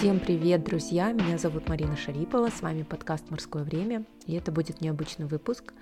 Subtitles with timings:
[0.00, 1.12] Всем привет, друзья!
[1.12, 5.74] Меня зовут Марина Шарипова, с вами подкаст «Морское время», и это будет необычный выпуск.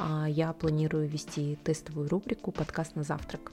[0.00, 3.52] А, я планирую вести тестовую рубрику «Подкаст на завтрак».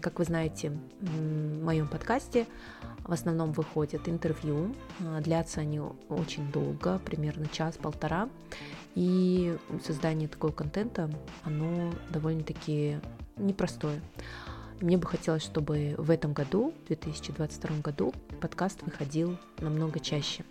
[0.00, 2.46] Как вы знаете, в моем подкасте
[3.00, 8.28] в основном выходят интервью, а, длятся они очень долго, примерно час-полтора,
[8.94, 11.10] и создание такого контента,
[11.42, 13.00] оно довольно-таки
[13.36, 14.00] непростое.
[14.80, 18.12] Мне бы хотелось, чтобы в этом году, в 2022 году,
[18.42, 20.44] подкаст выходил намного чаще.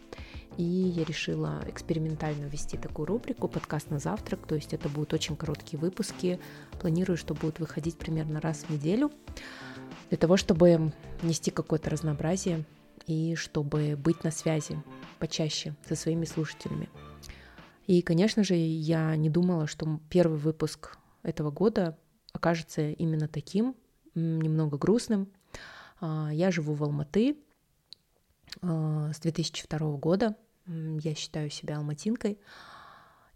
[0.57, 5.35] И я решила экспериментально ввести такую рубрику «Подкаст на завтрак», то есть это будут очень
[5.35, 6.39] короткие выпуски.
[6.79, 9.11] Планирую, что будут выходить примерно раз в неделю,
[10.09, 12.65] для того, чтобы нести какое-то разнообразие
[13.05, 14.81] и чтобы быть на связи
[15.19, 16.89] почаще со своими слушателями.
[17.85, 21.95] И, конечно же, я не думала, что первый выпуск этого года
[22.33, 23.75] окажется именно таким,
[24.15, 25.29] немного грустным.
[25.99, 27.37] А, я живу в Алматы
[28.61, 30.35] а, с 2002 года.
[30.67, 32.39] Я считаю себя алматинкой.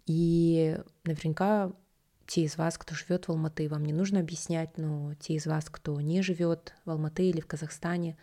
[0.05, 1.71] И наверняка
[2.25, 5.69] те из вас, кто живет в Алматы, вам не нужно объяснять, но те из вас,
[5.69, 8.17] кто не живет в Алматы или в Казахстане,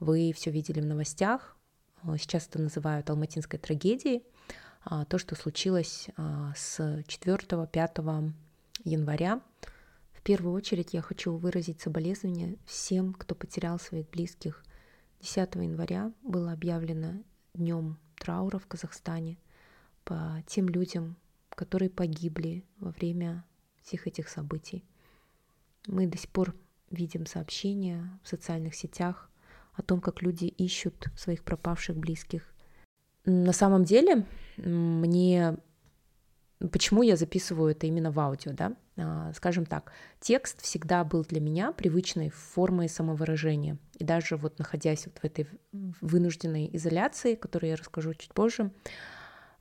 [0.00, 1.56] вы все видели в новостях.
[2.02, 4.22] А, сейчас это называют алматинской трагедией.
[5.08, 6.08] То, что случилось
[6.54, 8.32] с 4-5
[8.84, 9.40] января
[10.26, 14.64] первую очередь я хочу выразить соболезнования всем, кто потерял своих близких.
[15.20, 17.22] 10 января было объявлено
[17.54, 19.38] днем траура в Казахстане
[20.04, 21.16] по тем людям,
[21.50, 23.44] которые погибли во время
[23.82, 24.84] всех этих событий.
[25.86, 26.56] Мы до сих пор
[26.90, 29.30] видим сообщения в социальных сетях
[29.74, 32.52] о том, как люди ищут своих пропавших близких.
[33.26, 35.56] На самом деле, мне
[36.70, 38.76] почему я записываю это именно в аудио, да?
[38.96, 43.78] А, скажем так, текст всегда был для меня привычной формой самовыражения.
[43.98, 45.46] И даже вот находясь вот в этой
[46.00, 48.70] вынужденной изоляции, которую я расскажу чуть позже,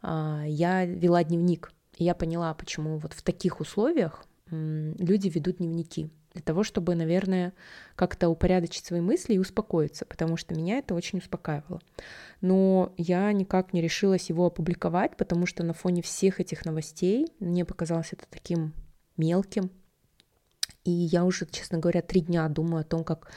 [0.02, 1.72] а, я вела дневник.
[1.98, 7.54] И я поняла, почему вот в таких условиях люди ведут дневники для того, чтобы, наверное,
[7.96, 11.82] как-то упорядочить свои мысли и успокоиться, потому что меня это очень успокаивало.
[12.42, 17.64] Но я никак не решилась его опубликовать, потому что на фоне всех этих новостей мне
[17.64, 18.74] показалось это таким
[19.16, 19.72] мелким.
[20.84, 23.32] И я уже, честно говоря, три дня думаю о том, как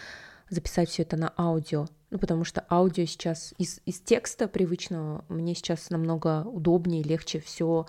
[0.51, 1.87] записать все это на аудио.
[2.11, 7.87] Ну, потому что аудио сейчас из, из текста привычного мне сейчас намного удобнее, легче все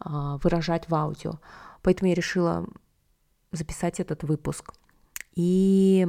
[0.00, 1.40] а, выражать в аудио.
[1.82, 2.66] Поэтому я решила
[3.52, 4.72] записать этот выпуск.
[5.34, 6.06] И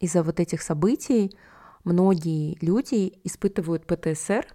[0.00, 1.36] из-за вот этих событий
[1.84, 4.46] многие люди испытывают ПТСР,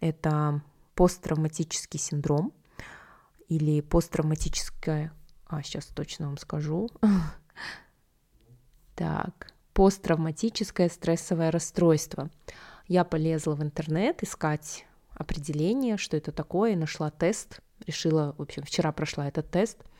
[0.00, 0.62] это
[0.94, 2.52] посттравматический синдром
[3.48, 5.12] или посттравматическое,
[5.46, 6.88] а сейчас точно вам скажу,
[8.94, 12.30] так, посттравматическое стрессовое расстройство.
[12.86, 18.92] Я полезла в интернет искать определение, что это такое, нашла тест, решила, в общем, вчера
[18.92, 19.78] прошла этот тест–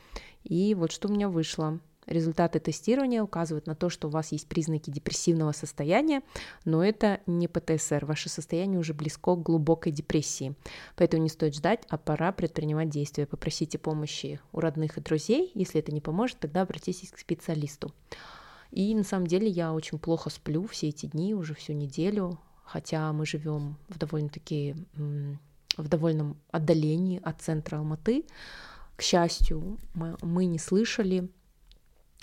[0.45, 1.81] и вот что у меня вышло.
[2.07, 6.23] Результаты тестирования указывают на то, что у вас есть признаки депрессивного состояния,
[6.65, 8.07] но это не ПТСР.
[8.07, 10.55] Ваше состояние уже близко к глубокой депрессии.
[10.97, 13.27] Поэтому не стоит ждать, а пора предпринимать действия.
[13.27, 15.51] Попросите помощи у родных и друзей.
[15.55, 17.93] Если это не поможет, тогда обратитесь к специалисту.
[18.71, 23.13] И на самом деле я очень плохо сплю все эти дни, уже всю неделю, хотя
[23.13, 28.25] мы живем в довольно-таки в довольном отдалении от центра Алматы,
[28.99, 31.31] к счастью, мы, не слышали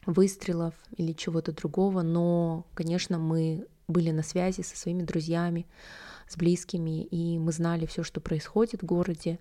[0.06, 5.68] выстрелов или чего-то другого, но, конечно, мы были на связи со своими друзьями,
[6.28, 9.40] с близкими, и мы знали все, что происходит в городе,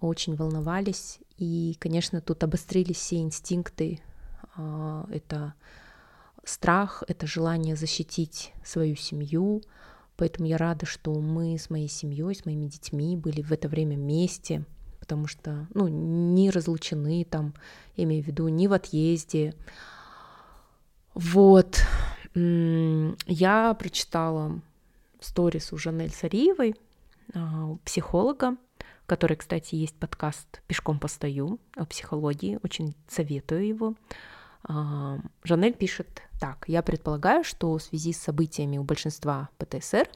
[0.00, 4.00] очень волновались, и, конечно, тут обострились все инстинкты,
[4.56, 5.52] а, это
[6.42, 9.60] страх, это желание защитить свою семью,
[10.16, 13.96] поэтому я рада, что мы с моей семьей, с моими детьми были в это время
[13.96, 14.64] вместе,
[15.02, 17.54] потому что, ну, не разлучены там,
[17.96, 19.52] имею в виду, не в отъезде.
[21.12, 21.82] Вот.
[22.36, 24.60] Я прочитала
[25.18, 26.76] сторис у Жанель Сариевой,
[27.34, 28.56] а, психолога,
[29.06, 33.94] который, кстати, есть подкаст «Пешком постою» о психологии, очень советую его.
[34.62, 36.64] А, Жанель пишет так.
[36.68, 40.08] «Я предполагаю, что в связи с событиями у большинства ПТСР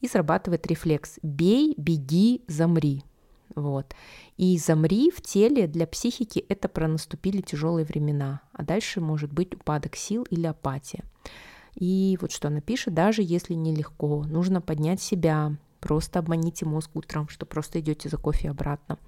[0.00, 3.04] и срабатывает рефлекс «бей, беги, замри»,
[3.54, 3.94] вот.
[4.36, 9.54] И замри в теле для психики это про наступили тяжелые времена, а дальше может быть
[9.54, 11.04] упадок сил или апатия.
[11.74, 17.28] И вот что она пишет, даже если нелегко, нужно поднять себя, просто обманите мозг утром,
[17.28, 18.98] что просто идете за кофе обратно.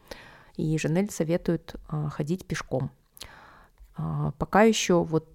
[0.57, 2.91] И Жанель советует а, ходить пешком.
[3.97, 5.29] А, пока еще вот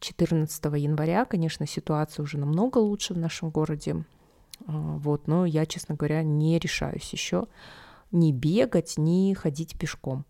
[0.00, 4.04] 14 января, конечно, ситуация уже намного лучше в нашем городе.
[4.66, 7.46] Вот, но я, честно говоря, не решаюсь еще
[8.10, 10.24] ни бегать, ни ходить пешком.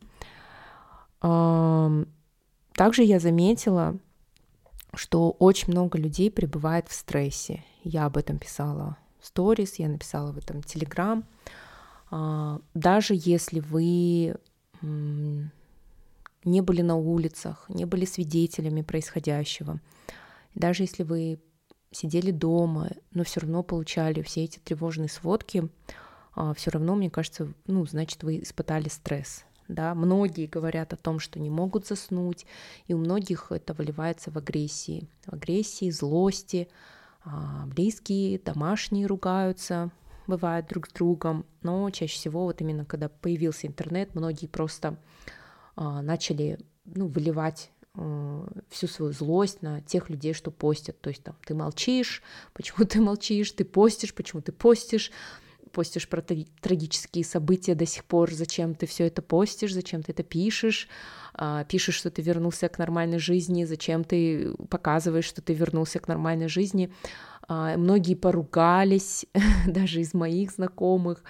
[1.20, 3.98] Также я заметила,
[4.94, 7.64] что очень много людей пребывает в стрессе.
[7.82, 11.24] Я об этом писала в сторис, я написала в этом телеграм.
[12.10, 14.36] Даже если вы
[14.80, 19.80] не были на улицах, не были свидетелями происходящего,
[20.54, 21.40] даже если вы
[21.90, 26.07] сидели дома, но все равно получали все эти тревожные сводки, а,
[26.56, 29.44] все равно, мне кажется, ну, значит, вы испытали стресс.
[29.68, 29.94] Да?
[29.94, 32.46] Многие говорят о том, что не могут заснуть,
[32.86, 36.68] и у многих это выливается в агрессии, в агрессии, злости,
[37.24, 39.90] а, близкие, домашние ругаются,
[40.26, 44.96] бывает друг с другом, но чаще всего вот именно когда появился интернет, многие просто
[45.76, 47.70] а, начали ну, выливать
[48.00, 51.00] Э, всю свою злость на тех людей, что постят.
[51.00, 55.10] То есть там ты молчишь, почему ты молчишь, ты постишь, почему ты постишь,
[55.78, 60.24] постишь про трагические события до сих пор, зачем ты все это постишь, зачем ты это
[60.24, 60.88] пишешь,
[61.34, 66.08] а, пишешь, что ты вернулся к нормальной жизни, зачем ты показываешь, что ты вернулся к
[66.08, 66.92] нормальной жизни.
[67.46, 69.24] А, многие поругались,
[69.68, 71.22] даже из моих знакомых.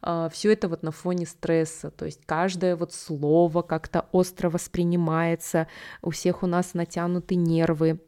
[0.00, 5.66] А, Все это вот на фоне стресса, то есть каждое вот слово как-то остро воспринимается,
[6.02, 8.00] у всех у нас натянуты нервы,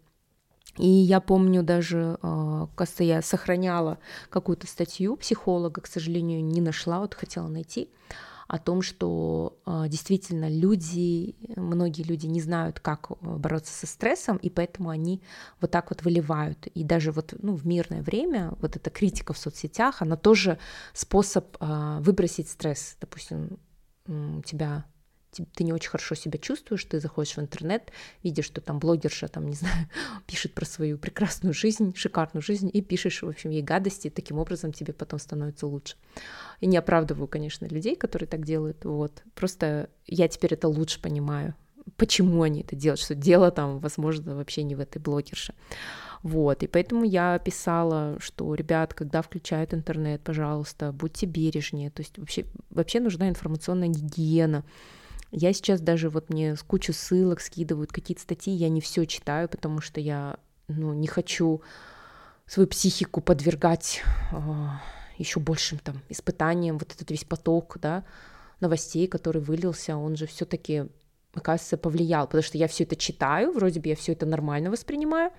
[0.77, 7.01] и я помню даже, а, кажется, я сохраняла какую-то статью психолога, к сожалению, не нашла,
[7.01, 7.91] вот хотела найти,
[8.51, 14.39] о том, что а, действительно люди, многие люди не знают, как э, бороться со стрессом,
[14.39, 15.23] и поэтому они
[15.61, 16.67] вот так вот выливают.
[16.67, 20.59] И даже вот ну, в мирное время вот эта критика в соцсетях, она тоже
[20.95, 22.97] способ а, выбросить стресс.
[23.01, 23.61] Допустим,
[24.09, 24.85] у тебя
[25.31, 27.91] ты не очень хорошо себя чувствуешь, ты заходишь в интернет,
[28.23, 29.89] видишь, что там блогерша, там, не знаю,
[30.27, 34.39] пишет про свою прекрасную жизнь, шикарную жизнь, и пишешь, в общем, ей гадости, и таким
[34.39, 35.97] образом тебе потом становится лучше.
[36.61, 39.23] И не оправдываю, конечно, людей, которые так делают, вот.
[39.35, 41.55] Просто я теперь это лучше понимаю,
[41.97, 45.55] почему они это делают, что дело там, возможно, вообще не в этой блогерше.
[46.23, 52.19] Вот, и поэтому я писала, что, ребят, когда включают интернет, пожалуйста, будьте бережнее, то есть
[52.19, 54.65] вообще, вообще нужна информационная гигиена,
[55.31, 59.81] я сейчас даже вот мне кучу ссылок скидывают какие-то статьи, я не все читаю, потому
[59.81, 60.39] что я
[60.69, 61.63] ну, не хочу
[62.47, 64.83] свою психику подвергать э, а,
[65.19, 68.05] еще большим там испытаниям, вот этот весь поток, да,
[68.61, 70.87] новостей, который вылился, он же все-таки,
[71.33, 75.31] оказывается, повлиял, потому что я все это читаю, вроде бы я все это нормально воспринимаю,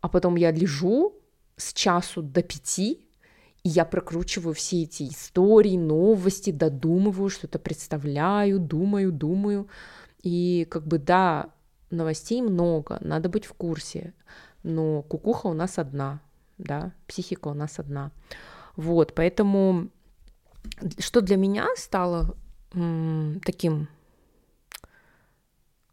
[0.00, 1.14] а потом я лежу
[1.56, 3.06] с часу до пяти,
[3.62, 9.68] я прокручиваю все эти истории, новости, додумываю, что-то представляю, думаю, думаю.
[10.22, 11.50] И как бы да,
[11.90, 14.14] новостей много, надо быть в курсе,
[14.62, 16.20] но кукуха у нас одна,
[16.58, 18.12] да, психика у нас одна.
[18.76, 19.88] Вот, поэтому
[20.98, 22.36] что для меня стало
[23.44, 23.88] таким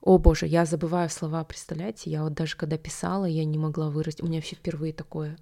[0.01, 4.21] о боже, я забываю слова, представляете, я вот даже когда писала, я не могла вырасти,
[4.21, 5.37] у меня вообще впервые такое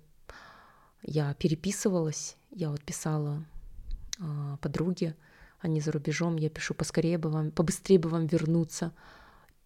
[1.05, 3.43] я переписывалась, я вот писала
[4.19, 5.15] э, подруге,
[5.59, 8.91] они за рубежом, я пишу, поскорее бы вам, побыстрее бы вам вернуться.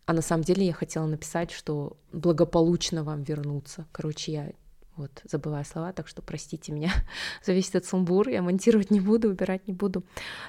[0.05, 3.85] А на самом деле я хотела написать, что благополучно вам вернуться.
[3.91, 4.51] Короче, я
[4.95, 6.91] вот забываю слова, так что простите меня
[7.45, 10.03] за весь этот сумбур, я монтировать не буду, убирать не буду.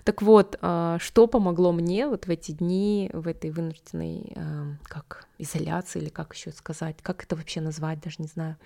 [0.04, 5.28] Так вот, а, что помогло мне вот в эти дни, в этой вынужденной, а, как,
[5.38, 8.56] изоляции или как еще сказать, как это вообще назвать, даже не знаю,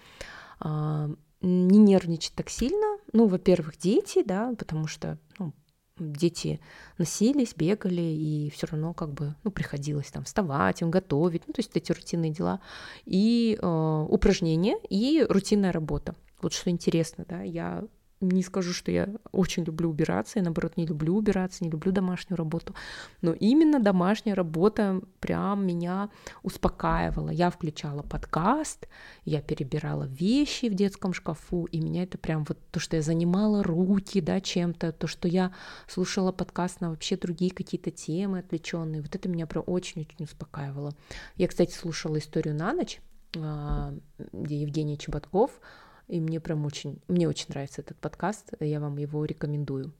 [1.45, 2.99] не нервничать так сильно.
[3.13, 5.53] Ну, во-первых, дети, да, потому что ну,
[5.99, 6.61] дети
[6.99, 11.61] носились, бегали, и все равно как бы, ну, приходилось там вставать, им готовить, ну, то
[11.61, 12.61] есть эти рутинные дела,
[13.05, 16.15] и э, упражнения, и рутинная работа.
[16.41, 17.85] Вот что интересно, да, я
[18.29, 22.37] не скажу, что я очень люблю убираться, я наоборот не люблю убираться, не люблю домашнюю
[22.37, 22.75] работу,
[23.23, 26.11] но именно домашняя работа прям меня
[26.43, 27.31] успокаивала.
[27.31, 28.89] Я включала подкаст,
[29.25, 33.63] я перебирала вещи в детском шкафу, и меня это прям вот то, что я занимала
[33.63, 35.53] руки, да, чем-то, то, что я
[35.89, 40.93] слушала подкаст на вообще другие какие-то темы отвлеченные, вот это меня прям очень-очень успокаивало.
[41.37, 43.01] Я, кстати, слушала историю на ночь,
[43.37, 43.93] а,
[44.33, 45.61] где Евгений Чеботков
[46.09, 49.93] и мне прям очень, мне очень нравится этот подкаст, я вам его рекомендую,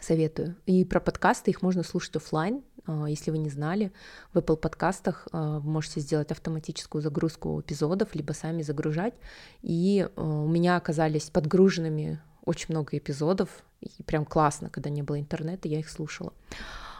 [0.00, 0.56] советую.
[0.66, 3.92] И про подкасты их можно слушать офлайн, а, если вы не знали,
[4.32, 9.14] в Apple подкастах а, вы можете сделать автоматическую загрузку эпизодов, либо сами загружать.
[9.62, 13.48] И а, у меня оказались подгруженными очень много эпизодов,
[13.80, 16.32] и прям классно, когда не было интернета, я их слушала.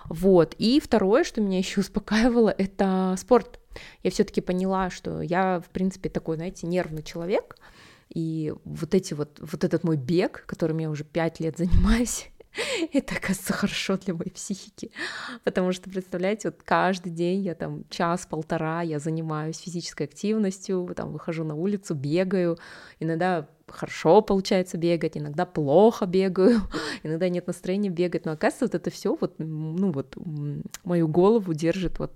[0.06, 0.54] Вот.
[0.58, 3.60] И второе, что меня еще успокаивало, это спорт.
[4.02, 7.56] Я все-таки поняла, что я, в принципе, такой, знаете, нервный человек,
[8.14, 12.30] И вот эти вот, вот этот мой бег, которым я уже пять лет занимаюсь,
[12.92, 14.90] это, оказывается, хорошо для моей психики,
[15.42, 21.44] потому что, представляете, вот каждый день я там час-полтора я занимаюсь физической активностью, там выхожу
[21.44, 22.58] на улицу, бегаю,
[23.00, 26.60] иногда хорошо получается бегать, иногда плохо бегаю,
[27.02, 30.16] иногда нет настроения бегать, но оказывается, вот это все вот, ну вот,
[30.84, 32.12] мою голову держит вот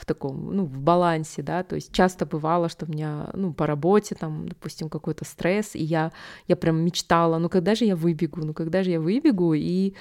[0.00, 3.66] в таком, ну, в балансе, да, то есть часто бывало, что у меня, ну, по
[3.66, 6.10] работе там, допустим, какой-то стресс, и я,
[6.48, 9.92] я прям мечтала, ну, когда же я выбегу, ну, когда же я выбегу, и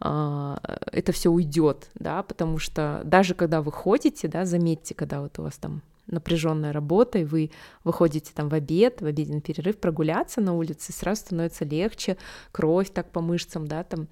[0.00, 0.60] а,
[0.92, 5.42] это все уйдет, да, потому что даже когда вы ходите, да, заметьте, когда вот у
[5.42, 7.50] вас там напряженная работа, и вы
[7.84, 12.16] выходите там в обед, в обеденный перерыв прогуляться на улице, сразу становится легче,
[12.52, 14.08] кровь так по мышцам, да, там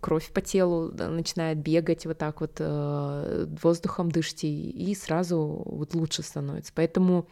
[0.00, 6.22] кровь по телу начинает бегать вот так вот, э, воздухом дышите, и сразу вот лучше
[6.22, 6.72] становится.
[6.74, 7.26] Поэтому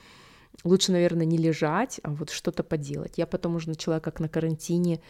[0.64, 3.14] лучше, наверное, не лежать, а вот что-то поделать.
[3.16, 5.00] Я потом уже начала как на карантине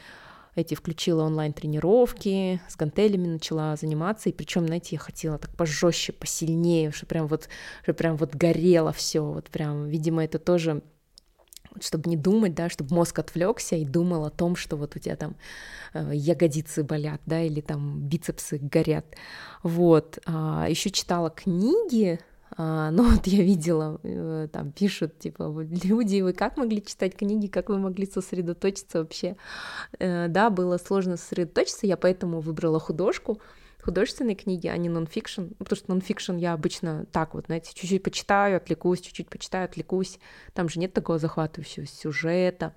[0.55, 6.91] эти включила онлайн-тренировки, с гантелями начала заниматься, и причем, знаете, я хотела так пожестче, посильнее,
[6.91, 7.49] что прям вот,
[7.83, 10.83] что прям вот горело все, вот прям, видимо, это тоже
[11.81, 15.17] чтобы не думать, да, чтобы мозг отвлекся и думал о том, что вот у тебя
[15.17, 15.37] там
[15.95, 19.07] э, ягодицы болят, да, или там бицепсы горят.
[19.63, 20.19] Вот.
[20.27, 22.21] А, еще читала книги,
[22.59, 25.51] ну вот я видела, э, там пишут, типа,
[25.85, 29.37] люди, вы как могли читать книги, как вы могли сосредоточиться вообще?
[29.99, 33.41] Э, да, было сложно сосредоточиться, я поэтому выбрала художку,
[33.83, 38.03] художественные книги, а не нонфикшн, ну, потому что нонфикшн я обычно так вот, знаете, чуть-чуть
[38.03, 40.19] почитаю, отвлекусь, чуть-чуть почитаю, отвлекусь,
[40.53, 42.75] там же нет такого захватывающего сюжета,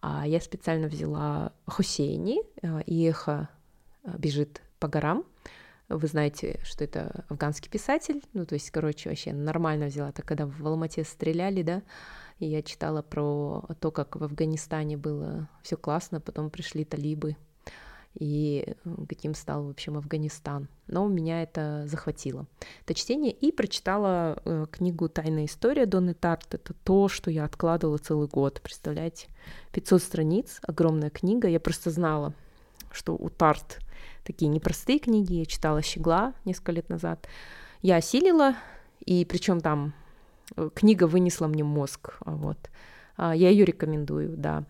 [0.00, 3.48] а я специально взяла Хусейни, э, и эхо
[4.18, 5.24] бежит по горам,
[5.88, 8.22] вы знаете, что это афганский писатель.
[8.32, 10.10] Ну, то есть, короче, вообще нормально взяла.
[10.10, 11.82] Это когда в Алмате стреляли, да,
[12.38, 17.36] и я читала про то, как в Афганистане было все классно, потом пришли талибы,
[18.14, 18.76] и
[19.08, 20.68] каким стал, в общем, Афганистан.
[20.86, 22.46] Но меня это захватило.
[22.84, 23.32] Это чтение.
[23.32, 26.54] И прочитала э, книгу «Тайная история» Донны Тарт.
[26.54, 28.60] Это то, что я откладывала целый год.
[28.62, 29.28] Представляете?
[29.72, 31.48] 500 страниц, огромная книга.
[31.48, 32.34] Я просто знала,
[32.92, 33.80] что у Тарт
[34.24, 35.34] такие непростые книги.
[35.34, 37.26] Я читала «Щегла» несколько лет назад.
[37.82, 38.54] Я осилила,
[39.04, 39.92] и причем там
[40.56, 42.14] э, книга вынесла мне мозг.
[42.24, 42.58] Вот.
[43.16, 44.64] А, я ее рекомендую, да.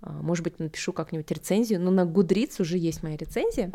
[0.00, 1.80] А, может быть, напишу как-нибудь рецензию.
[1.80, 3.72] Но на Goodreads уже есть моя рецензия.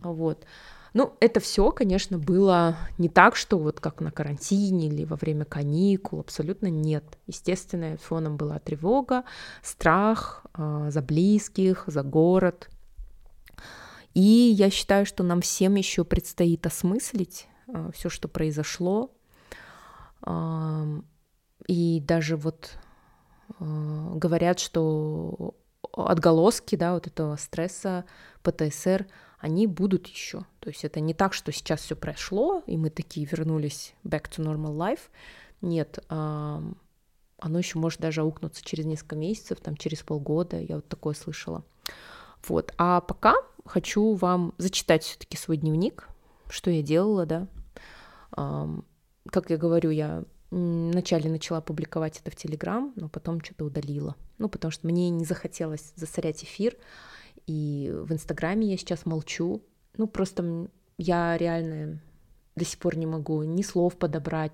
[0.00, 0.44] Вот.
[0.92, 5.44] Ну, это все, конечно, было не так, что вот как на карантине или во время
[5.44, 7.04] каникул, абсолютно нет.
[7.26, 9.24] Естественно, фоном была тревога,
[9.62, 12.70] страх за близких, за город,
[14.16, 19.12] и я считаю, что нам всем еще предстоит осмыслить э, все, что произошло.
[21.66, 22.78] И даже вот
[23.60, 25.54] э, говорят, что
[25.92, 28.06] отголоски, да, вот этого стресса,
[28.42, 29.06] ПТСР,
[29.38, 30.46] они будут еще.
[30.60, 34.42] То есть это не так, что сейчас все прошло, и мы такие вернулись back to
[34.42, 35.10] normal life.
[35.60, 36.74] Нет, оно
[37.58, 41.64] еще может даже аукнуться через несколько месяцев, там через полгода, я вот такое слышала.
[42.48, 42.72] Вот.
[42.78, 43.34] А пока
[43.66, 46.08] хочу вам зачитать все-таки свой дневник,
[46.48, 47.48] что я делала, да.
[48.30, 54.14] Как я говорю, я вначале начала публиковать это в Телеграм, но потом что-то удалила.
[54.38, 56.76] Ну, потому что мне не захотелось засорять эфир,
[57.46, 59.62] и в Инстаграме я сейчас молчу.
[59.96, 60.68] Ну, просто
[60.98, 62.00] я реально
[62.54, 64.52] до сих пор не могу ни слов подобрать.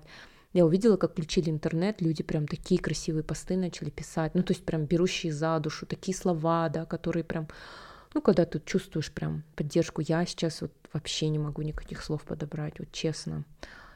[0.53, 4.63] Я увидела, как включили интернет, люди прям такие красивые посты начали писать, ну, то есть
[4.63, 7.47] прям берущие за душу, такие слова, да, которые прям
[8.13, 12.79] ну, когда ты чувствуешь прям поддержку, я сейчас вот вообще не могу никаких слов подобрать,
[12.79, 13.45] вот честно.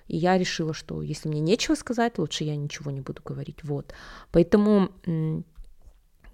[0.07, 3.63] И я решила, что если мне нечего сказать, лучше я ничего не буду говорить.
[3.63, 3.93] Вот.
[4.31, 4.91] Поэтому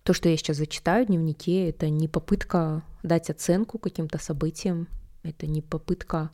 [0.03, 4.87] то, что я сейчас зачитаю в дневнике, это не попытка дать оценку каким-то событиям,
[5.23, 6.29] это не попытка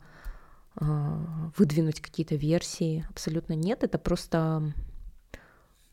[0.80, 0.84] э,
[1.56, 4.72] выдвинуть какие-то версии, абсолютно нет, это просто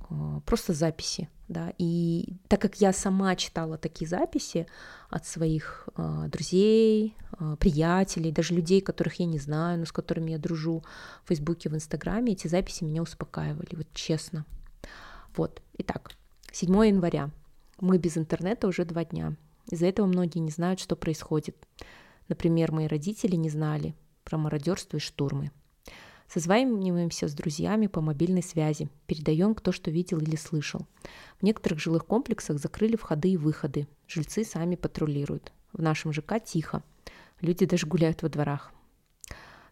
[0.09, 4.67] а, просто записи, да, и так как я сама читала такие записи
[5.09, 10.31] от своих э, друзей, э, приятелей, даже людей, которых я не знаю, но с которыми
[10.31, 10.83] я дружу
[11.23, 14.45] в Фейсбуке, в Инстаграме, эти записи меня успокаивали, вот честно.
[15.35, 16.11] Вот, итак,
[16.51, 17.29] 7 января.
[17.79, 19.35] Мы без интернета уже два дня.
[19.69, 21.55] Из-за этого многие не знают, что происходит.
[22.27, 25.51] Например, мои родители не знали про мародерство и штурмы.
[26.27, 30.85] Созваниваемся с друзьями по мобильной связи, передаем кто что видел или слышал.
[31.39, 33.87] В некоторых жилых комплексах закрыли входы и выходы.
[34.07, 35.53] Жильцы сами патрулируют.
[35.71, 36.83] В нашем ЖК тихо.
[37.39, 38.73] Люди даже гуляют во дворах.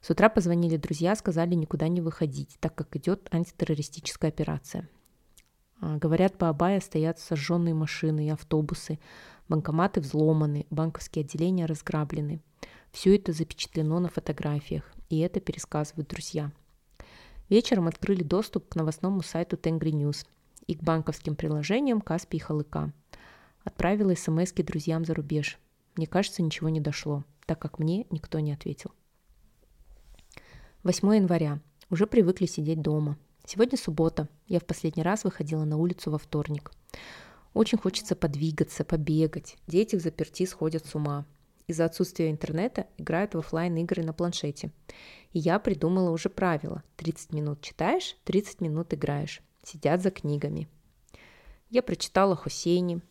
[0.02, 4.88] С утра позвонили друзья, сказали никуда не выходить, так как идет антитеррористическая операция.
[5.82, 9.00] А, говорят, по Абае стоят сожженные машины и автобусы,
[9.50, 12.42] банкоматы взломаны, банковские отделения разграблены.
[12.96, 16.54] Все это запечатлено на фотографиях, и это пересказывают друзья.
[17.50, 20.26] Вечером открыли доступ к новостному сайту Тенгри News
[20.66, 22.94] и к банковским приложениям Каспи и Халыка.
[23.66, 25.60] Отправила смс друзьям за рубеж.
[25.98, 28.92] Мне кажется, ничего не дошло, так как мне никто не ответил.
[30.84, 31.60] 8 января.
[31.90, 33.18] Уже привыкли сидеть дома.
[33.46, 34.30] Сегодня суббота.
[34.48, 36.72] Я в последний раз выходила на улицу во вторник.
[37.54, 39.58] Очень хочется подвигаться, побегать.
[39.68, 41.26] Дети в заперти сходят с ума.
[41.68, 44.72] Из-за отсутствия интернета играют в офлайн игры на планшете.
[45.32, 46.84] И я придумала уже правило.
[46.98, 49.42] 30 минут читаешь, 30 минут играешь.
[49.64, 50.68] Сидят за книгами.
[51.70, 53.02] Я прочитала Хусейни.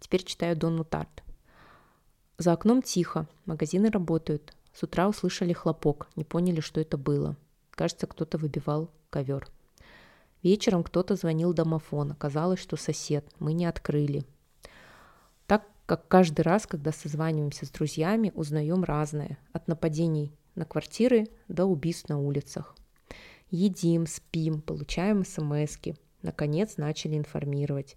[0.00, 1.22] Теперь читаю Донну Тарт.
[2.36, 4.54] За окном тихо, магазины работают.
[4.74, 7.36] С утра услышали хлопок, не поняли, что это было.
[7.70, 9.48] Кажется, кто-то выбивал ковер.
[10.42, 12.12] Вечером кто-то звонил домофон.
[12.12, 13.24] Оказалось, что сосед.
[13.38, 14.24] Мы не открыли.
[15.86, 19.38] Как каждый раз, когда созваниваемся с друзьями, узнаем разное.
[19.52, 22.74] От нападений на квартиры до убийств на улицах.
[23.50, 25.96] Едим, спим, получаем смс -ки.
[26.22, 27.96] Наконец начали информировать.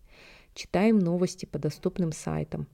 [0.53, 2.67] Читаем новости по доступным сайтам.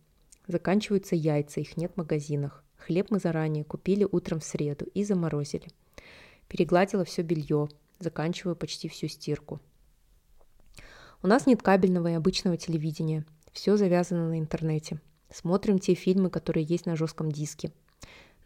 [0.48, 2.64] Заканчиваются яйца, их нет в магазинах.
[2.78, 5.68] Хлеб мы заранее купили утром в среду и заморозили.
[6.48, 9.62] Перегладила все белье, заканчиваю почти всю стирку.
[11.22, 13.26] У нас нет кабельного и обычного телевидения.
[13.54, 15.00] Все завязано на интернете.
[15.32, 17.72] Смотрим те фильмы, которые есть на жестком диске.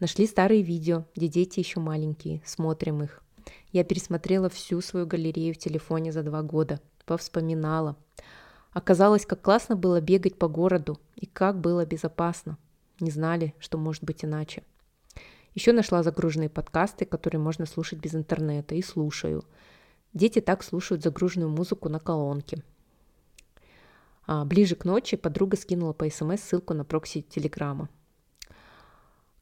[0.00, 2.42] Нашли старые видео, где дети еще маленькие.
[2.44, 3.22] Смотрим их.
[3.72, 6.80] Я пересмотрела всю свою галерею в телефоне за два года.
[7.06, 7.96] Повспоминала.
[8.72, 12.58] Оказалось, как классно было бегать по городу и как было безопасно.
[13.00, 14.62] Не знали, что может быть иначе.
[15.54, 19.44] Еще нашла загруженные подкасты, которые можно слушать без интернета, и слушаю.
[20.12, 22.62] Дети так слушают загруженную музыку на колонке.
[24.28, 27.88] А ближе к ночи подруга скинула по СМС ссылку на прокси Телеграма.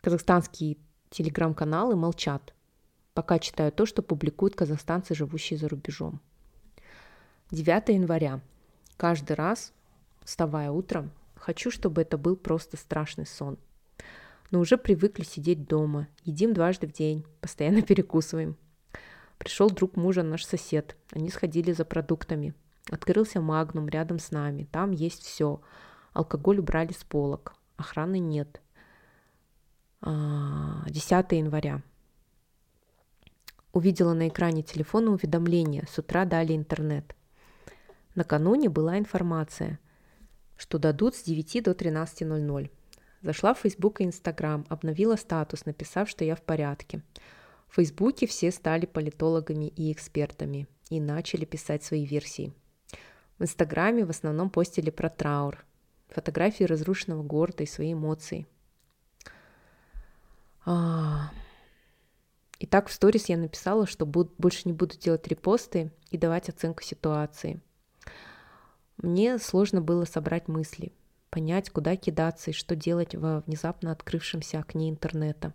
[0.00, 0.78] Казахстанские
[1.10, 2.54] телеграм-каналы молчат,
[3.12, 6.22] пока читаю то, что публикуют казахстанцы, живущие за рубежом.
[7.50, 8.40] 9 января.
[8.96, 9.74] Каждый раз,
[10.24, 13.58] вставая утром, хочу, чтобы это был просто страшный сон–
[14.50, 16.08] но уже привыкли сидеть дома.
[16.24, 18.56] Едим дважды в день, постоянно перекусываем.
[19.38, 20.96] Пришел друг мужа, наш сосед.
[21.10, 22.54] Они сходили за продуктами.
[22.90, 24.68] Открылся магнум рядом с нами.
[24.70, 25.60] Там есть все.
[26.12, 27.54] Алкоголь убрали с полок.
[27.76, 28.60] Охраны нет.
[30.02, 31.82] 10 а, января.
[33.72, 35.84] Увидела на экране телефона уведомление.
[35.90, 37.16] С утра дали интернет.
[38.14, 39.78] Накануне была информация,
[40.56, 42.70] что дадут с 9 до 13.00.
[43.22, 47.02] Зашла в Facebook и Instagram, обновила статус, написав, что я в порядке.
[47.68, 52.54] В Фейсбуке все стали политологами и экспертами и начали писать свои версии.
[53.38, 55.64] В Инстаграме в основном постили про траур,
[56.08, 58.46] фотографии разрушенного города и свои эмоции.
[60.64, 61.30] А...
[62.58, 66.48] И так в сторис я написала, что буд- больше не буду делать репосты и давать
[66.48, 67.60] оценку ситуации.
[68.96, 70.92] Мне сложно было собрать мысли–
[71.36, 75.52] понять, куда кидаться и что делать во внезапно открывшемся окне интернета.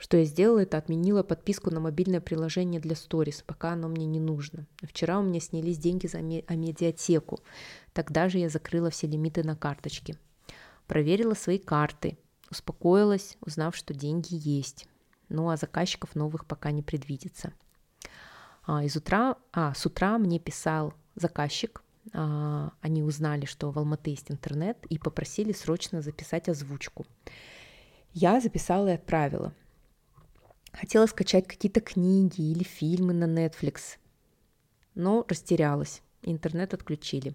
[0.00, 4.18] Что я сделала, это отменила подписку на мобильное приложение для сторис, пока оно мне не
[4.18, 4.66] нужно.
[4.82, 7.40] Вчера у меня снялись деньги за медиатеку.
[7.92, 10.16] Тогда же я закрыла все лимиты на карточке.
[10.86, 12.16] Проверила свои карты,
[12.50, 14.88] успокоилась, узнав, что деньги есть.
[15.28, 17.52] Ну а заказчиков новых пока не предвидится.
[18.62, 21.82] А, из утра, а, с утра мне писал заказчик,
[22.14, 27.04] а, они узнали, что в Алматы есть интернет, и попросили срочно записать озвучку.
[28.14, 29.52] Я записала и отправила.
[30.72, 33.98] Хотела скачать какие-то книги или фильмы на Netflix,
[34.94, 36.02] но растерялась.
[36.22, 37.34] Интернет отключили.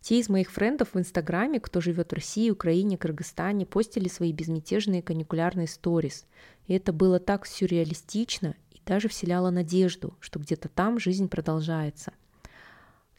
[0.00, 5.02] Те из моих френдов в Инстаграме, кто живет в России, Украине, Кыргызстане, постили свои безмятежные
[5.02, 6.26] каникулярные сторис.
[6.66, 12.12] И это было так сюрреалистично и даже вселяло надежду, что где-то там жизнь продолжается–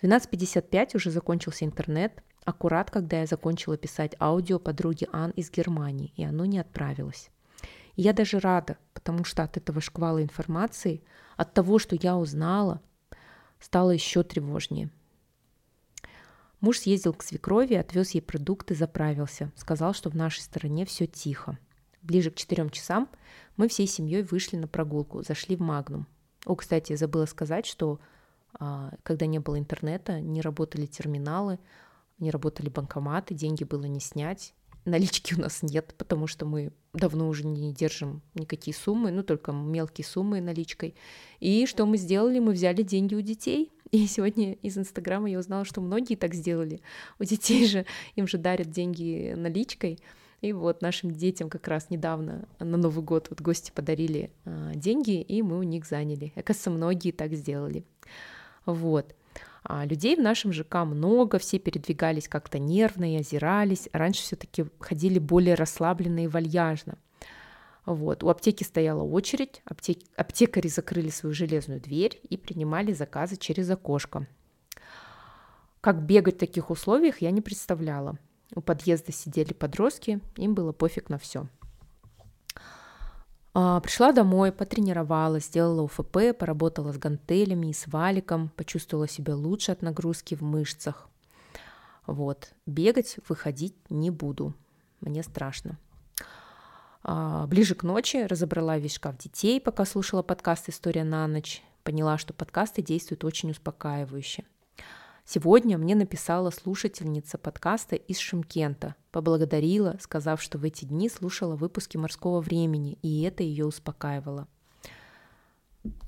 [0.02, 6.14] в 12.55 уже закончился интернет, аккурат, когда я закончила писать аудио подруге Ан из Германии,
[6.16, 7.32] и оно не отправилось.
[7.98, 11.04] Я даже рада, потому что от этого шквала информации,
[11.36, 12.80] от того, что я узнала,
[13.60, 14.92] стало еще тревожнее.
[16.62, 19.52] Муж съездил к свекрови, отвез ей продукты, заправился.
[19.56, 21.58] Сказал, что в нашей стороне все тихо.
[22.04, 23.10] Ближе к четырем часам
[23.58, 26.08] мы всей семьей вышли на прогулку, зашли в Магнум.
[26.46, 28.00] О, кстати, я забыла сказать, что
[28.54, 31.60] а, когда не было интернета, не работали терминалы,
[32.20, 34.54] не работали банкоматы, деньги было не снять.
[34.88, 39.52] Налички у нас нет, потому что мы давно уже не держим никакие суммы, ну только
[39.52, 40.96] мелкие суммы наличкой.
[41.40, 42.40] И что мы сделали?
[42.40, 46.82] Мы взяли деньги у детей И сегодня из Инстаграма я узнала, что многие так сделали.
[47.20, 50.00] У детей же, им же дарят деньги наличкой.
[50.42, 55.20] И вот нашим детям как раз недавно на Новый год вот гости подарили э, деньги,
[55.22, 56.32] и мы у них заняли.
[56.36, 57.86] Оказывается, многие так сделали.
[58.66, 59.16] Вот.
[59.70, 63.90] А людей в нашем ЖК много, все передвигались как-то нервно и озирались.
[63.92, 66.98] Раньше все-таки ходили более расслабленно и вальяжно.
[67.86, 68.24] Вот.
[68.24, 70.00] У аптеки стояла очередь, аптек...
[70.16, 74.26] аптекари закрыли свою железную дверь и принимали заказы через окошко.
[75.82, 78.18] Как бегать в таких условиях, я не представляла.
[78.56, 81.48] У подъезда сидели подростки, им было пофиг на все.
[83.60, 89.72] А, пришла домой, потренировалась, сделала УФП, поработала с гантелями и с валиком, почувствовала себя лучше
[89.72, 91.10] от нагрузки в мышцах.
[92.06, 94.54] Вот, бегать, выходить не буду,
[95.02, 95.80] мне страшно.
[97.02, 101.64] А, ближе к ночи разобрала весь шкаф детей, пока слушала подкаст «История на ночь».
[101.84, 104.44] Поняла, что подкасты действуют очень успокаивающе–
[105.30, 111.98] Сегодня мне написала слушательница подкаста из Шимкента, поблагодарила, сказав, что в эти дни слушала выпуски
[111.98, 114.48] «Морского времени», и это ее успокаивало.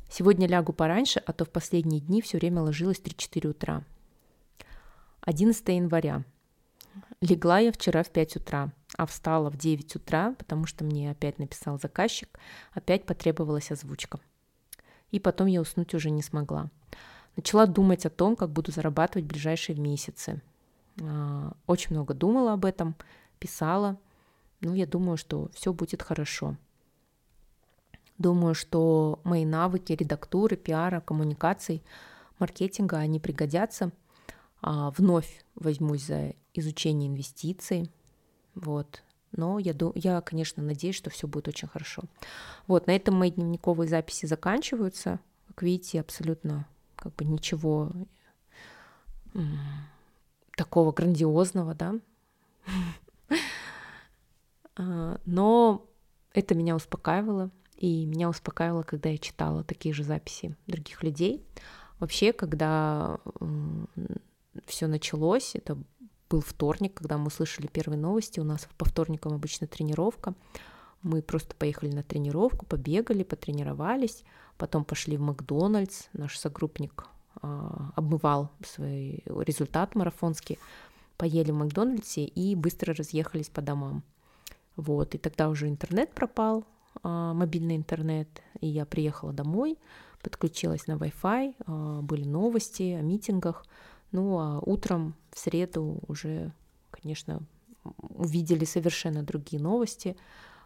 [0.10, 3.84] Сегодня лягу пораньше, а то в последние дни все время ложилась 3-4 утра.
[5.19, 6.23] 11 января.
[7.19, 11.39] Легла я вчера в 5 утра, а встала в 9 утра, потому что мне опять
[11.39, 12.39] написал заказчик,
[12.71, 14.21] опять потребовалась озвучка.
[15.12, 16.69] И потом я уснуть уже не смогла.
[17.39, 20.41] Начала думать о том, как буду зарабатывать в ближайшие месяцы.
[21.02, 22.97] А, очень много думала об этом,
[23.39, 23.97] писала.
[24.60, 26.58] Ну, я думаю, что все будет хорошо.
[28.17, 31.82] Думаю, что мои навыки редактуры, пиара, коммуникаций,
[32.39, 33.93] маркетинга, они пригодятся.
[34.62, 37.89] А, вновь возьмусь за изучение инвестиций.
[38.54, 39.02] Вот.
[39.32, 42.04] Но я, я, конечно, надеюсь, что все будет очень хорошо.
[42.67, 45.21] Вот, на этом мои дневниковые записи заканчиваются.
[45.47, 46.67] Как видите, абсолютно
[46.99, 47.91] как бы ничего
[50.55, 51.95] такого грандиозного, да.
[54.75, 55.85] А, но
[56.33, 61.45] это меня успокаивало, и меня успокаивало, когда я читала такие же записи других людей.
[61.99, 63.19] Вообще, когда
[64.65, 65.77] все началось, это
[66.29, 70.33] был вторник, когда мы слышали первые новости, у нас по вторникам обычно тренировка,
[71.01, 74.23] мы просто поехали на тренировку, побегали, потренировались,
[74.60, 77.08] потом пошли в Макдональдс, наш согруппник
[77.41, 80.60] а, обмывал свой результат марафонский,
[81.17, 84.04] поели в Макдональдсе и быстро разъехались по домам.
[84.76, 86.65] Вот, и тогда уже интернет пропал,
[87.02, 88.28] а, мобильный интернет,
[88.60, 89.78] и я приехала домой,
[90.22, 93.65] подключилась на Wi-Fi, а, были новости о митингах,
[94.12, 96.52] ну а утром в среду уже,
[96.91, 97.41] конечно,
[97.86, 100.17] увидели совершенно другие новости,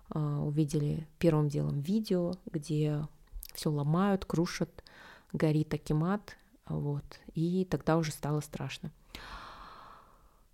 [0.09, 3.07] увидели первым делом видео, где
[3.53, 4.83] все ломают, крушат,
[5.31, 6.37] горит Акимат,
[6.67, 8.91] вот, и тогда уже стало страшно.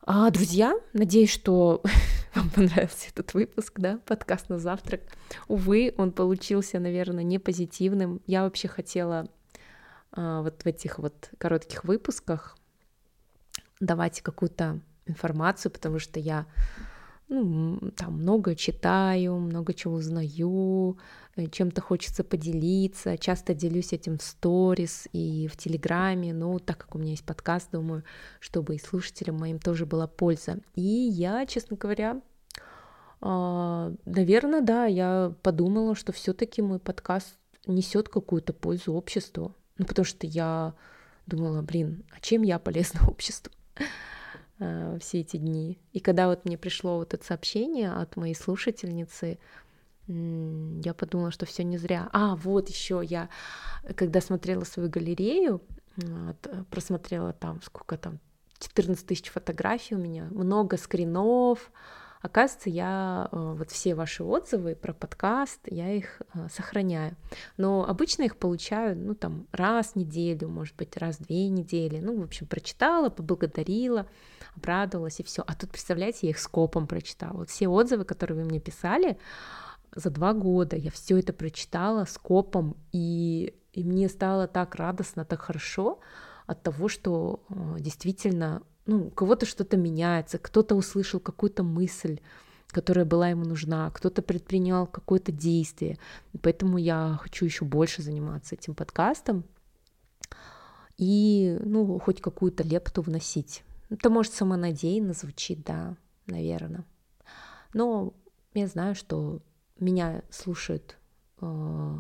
[0.02, 1.84] А, друзья, надеюсь, что
[2.36, 5.02] вам понравился этот выпуск, да, подкаст на завтрак.
[5.48, 8.22] Увы, он получился, наверное, не позитивным.
[8.26, 9.28] Я вообще хотела
[10.12, 12.58] а, вот в этих вот коротких выпусках
[13.80, 16.46] давать какую-то информацию, потому что я
[17.30, 20.98] ну, там много читаю, много чего узнаю,
[21.36, 26.96] э, чем-то хочется поделиться, часто делюсь этим в сторис и в Телеграме, но так как
[26.96, 28.04] у меня есть подкаст, думаю,
[28.40, 30.58] чтобы и слушателям моим тоже была польза.
[30.74, 32.20] И я, честно говоря,
[33.22, 37.38] а, наверное, да, я подумала, что все-таки мой подкаст
[37.68, 40.74] несет какую-то пользу обществу, ну потому что я
[41.28, 43.54] думала, блин, а чем я полезна обществу?
[44.60, 45.80] Э, все эти дни.
[45.94, 49.40] И когда вот мне пришло вот это сообщение от моей слушательницы,
[50.08, 52.10] я подумала, что все не зря.
[52.14, 53.30] А, вот еще я,
[53.96, 55.62] когда смотрела свою галерею,
[55.98, 58.20] вот, просмотрела там, сколько там,
[58.60, 61.72] 14 тысяч фотографий у меня, много скринов,
[62.22, 67.16] Оказывается, я э, вот все ваши отзывы про подкаст, я их э, сохраняю.
[67.56, 72.00] Но обычно их получаю, ну, там, раз в неделю, может быть, раз в две недели.
[72.00, 74.06] Ну, в общем, прочитала, поблагодарила,
[74.54, 75.44] обрадовалась и все.
[75.48, 77.38] А тут, представляете, я их скопом прочитала.
[77.38, 79.18] Вот все отзывы, которые вы мне писали,
[79.96, 85.42] за два года я все это прочитала скопом, и, и мне стало так радостно, так
[85.42, 86.00] хорошо
[86.48, 92.20] от того, что э, действительно ну, у кого-то что-то меняется, кто-то услышал какую-то мысль,
[92.68, 95.98] которая была ему нужна, кто-то предпринял какое-то действие.
[96.42, 99.44] Поэтому я хочу еще больше заниматься этим подкастом
[100.98, 103.64] и, ну, хоть какую-то лепту вносить.
[103.90, 105.96] Это может самонадеянно звучит, да,
[106.28, 106.86] наверное.
[107.74, 108.14] Но
[108.54, 109.42] я знаю, что
[109.80, 110.98] меня слушают
[111.42, 111.96] э,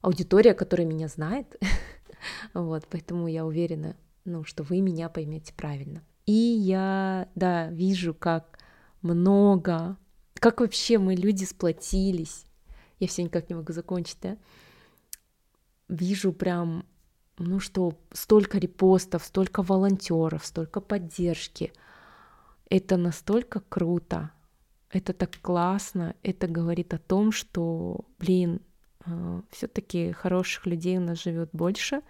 [0.00, 1.56] аудитория, которая меня знает.
[2.54, 6.02] вот, поэтому я уверена, ну, что вы меня поймете правильно.
[6.26, 8.58] И я, да, вижу, как
[9.02, 9.96] много,
[10.34, 12.46] как вообще мы люди сплотились.
[12.98, 14.36] Я все никак не могу закончить, да?
[15.88, 16.86] Вижу прям,
[17.38, 21.72] ну что, столько репостов, столько волонтеров, столько поддержки.
[22.70, 24.30] Это настолько круто,
[24.90, 28.60] это так классно, это говорит о том, что, блин,
[29.04, 32.02] э, все-таки хороших людей у нас живет больше,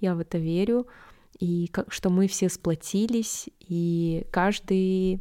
[0.00, 0.88] я в это верю,
[1.38, 5.20] и как, что мы все сплотились, и каждый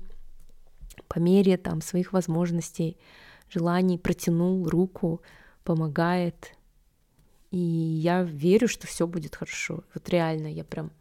[1.07, 2.97] по мере там своих возможностей,
[3.49, 5.21] желаний протянул руку,
[5.63, 6.53] помогает.
[7.51, 9.83] И я верю, что все будет хорошо.
[9.93, 10.91] Вот реально, я прям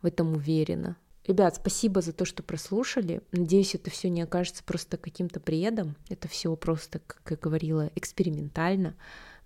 [0.00, 0.96] в этом уверена.
[1.26, 3.22] Ребят, спасибо за то, что прослушали.
[3.30, 5.96] Надеюсь, это все не окажется просто каким-то бредом.
[6.08, 8.96] Это все просто, как я говорила, экспериментально.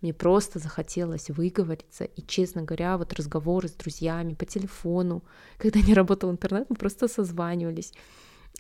[0.02, 2.04] Мне просто захотелось выговориться.
[2.04, 5.22] И, честно говоря, вот разговоры с друзьями по телефону,
[5.58, 7.92] когда не работал интернет, мы просто созванивались.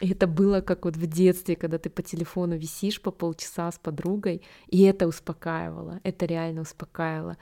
[0.00, 3.78] И это было как вот в детстве, когда ты по телефону висишь по полчаса с
[3.78, 7.36] подругой, и это успокаивало, это реально успокаивало.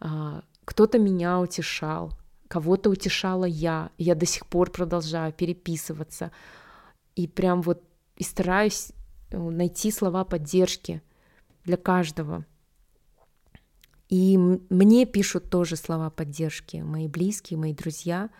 [0.00, 2.12] А, кто-то меня утешал,
[2.48, 6.32] кого-то утешала я, я до сих пор продолжаю переписываться,
[7.14, 7.82] и прям вот
[8.16, 8.90] и стараюсь
[9.30, 11.02] э, найти слова поддержки
[11.64, 12.44] для каждого.
[14.14, 18.30] И мне пишут тоже слова поддержки, мои близкие, мои друзья.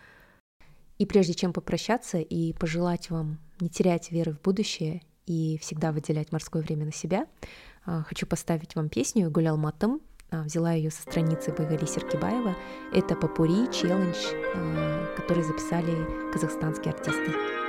[0.99, 6.31] И прежде чем попрощаться и пожелать вам не терять веры в будущее и всегда выделять
[6.31, 7.27] морское время на себя,
[7.85, 9.99] а, хочу поставить вам песню «Гулял матом».
[10.31, 12.55] А, взяла ее со страницы Байгали Серкибаева.
[12.93, 14.15] Это попури челлендж,
[14.55, 17.64] а, который записали казахстанские артисты.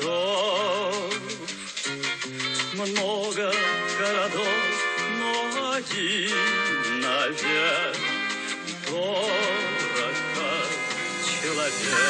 [0.00, 1.12] Городов,
[2.74, 3.52] много
[3.98, 4.48] городов,
[5.18, 7.96] но один навек
[8.86, 9.30] дорог
[11.42, 12.08] человек.